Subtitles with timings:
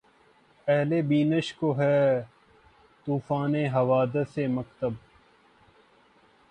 [0.67, 1.99] اہلِ بینش کو‘ ہے
[3.05, 4.93] طوفانِ حوادث‘ مکتب